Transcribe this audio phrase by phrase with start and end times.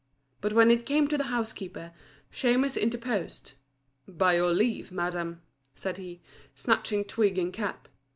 [0.41, 1.91] But when it came to the housekeeper,
[2.31, 3.51] Shemus interposed.
[4.07, 5.43] "By your leave, ma'am,"
[5.75, 6.21] said he,
[6.55, 7.87] snatching twig and cap.